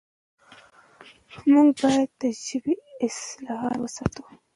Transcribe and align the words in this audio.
موږ 1.51 1.67
بايد 1.81 2.09
د 2.19 2.21
ژبې 2.45 2.75
اصالت 3.05 3.75
وساتو. 3.79 4.23